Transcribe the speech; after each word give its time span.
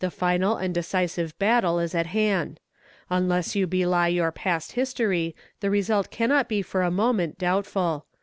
The 0.01 0.09
final 0.09 0.55
and 0.57 0.73
decisive 0.73 1.37
battle 1.37 1.77
is 1.77 1.93
at 1.93 2.07
hand. 2.07 2.59
Unless 3.11 3.55
you 3.55 3.67
belie 3.67 4.07
your 4.07 4.31
past 4.31 4.71
history, 4.71 5.35
the 5.59 5.69
result 5.69 6.09
cannot 6.09 6.49
be 6.49 6.63
for 6.63 6.81
a 6.81 6.89
moment 6.89 7.37
doubtful. 7.37 8.07